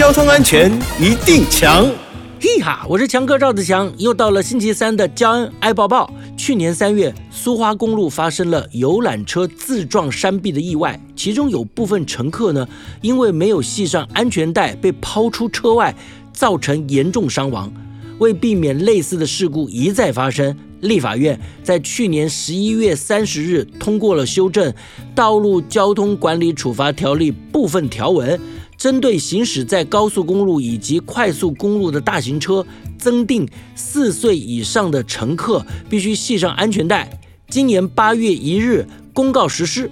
[0.00, 1.86] 交通安全一定强。
[2.40, 6.10] 嘿哈，我是强哥赵子强，又到了星期三的交恩爱抱抱。
[6.38, 12.66] 去年三月，苏花公路发生了游览车自撞山壁的意外，其中有部分乘客呢，
[13.02, 15.94] 因为没有系上安全带，被抛出车外，
[16.32, 17.70] 造成严重伤亡。
[18.20, 24.72] 为避免类似的事故一再发生，立法院在去年十一月三十日通过了修正
[25.14, 28.40] 《道路交通管理处罚条例》部分条文。
[28.76, 32.66] 针对行驶在高速公路以及快速公路的大型车，
[32.98, 37.20] 增订四岁以上的乘客必须系上安全带。
[37.50, 39.90] 今年八月一日公告实施，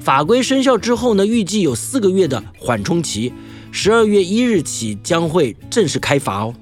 [0.00, 3.32] 法规生效之后呢，预计有四个月的缓冲期，
[3.72, 6.54] 十二月一日起将会正式开罚哦。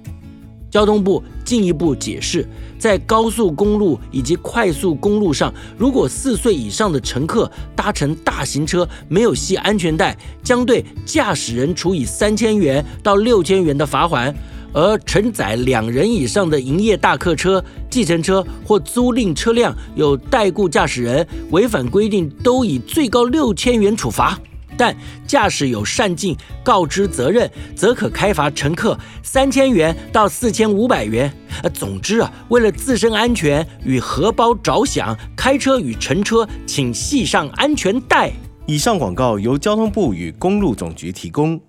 [0.70, 2.48] 交通部进一步解释，
[2.78, 14.32] 在高速公路以及快速公路上，如果四岁以上的乘客搭乘大型车没有系安全带，将对驾驶人处以三千元到六千元的罚款；
[14.72, 24.38] 而承载两人以上的营业大客车、计程车或租赁车辆有代雇驾驶人，违反规定都以最高六千元处罚。
[24.76, 24.94] 但
[25.26, 31.32] 驾驶有善尽告知责任，则可开罚乘客三千元到四千五百元。
[31.62, 38.32] 呃，总之啊，为了自身安全与荷包着想，开车与乘车请系上安全带。
[38.66, 41.60] 以上广告由交通部与公路总局提供。